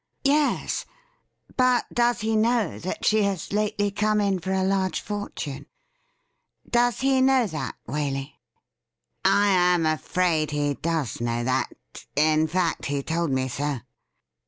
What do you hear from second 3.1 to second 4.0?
has lately